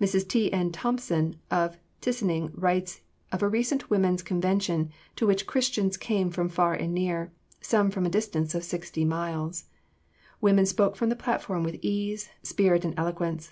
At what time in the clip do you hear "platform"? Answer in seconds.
11.16-11.64